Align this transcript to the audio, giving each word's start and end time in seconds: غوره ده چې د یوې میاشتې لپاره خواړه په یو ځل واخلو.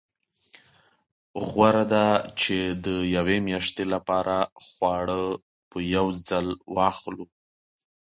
غوره 1.47 1.83
ده 1.93 2.07
چې 2.41 2.57
د 2.85 2.87
یوې 3.15 3.37
میاشتې 3.47 3.83
لپاره 3.93 4.35
خواړه 4.65 5.19
په 5.69 5.77
یو 5.95 6.05
ځل 6.29 6.47
واخلو. 6.75 7.23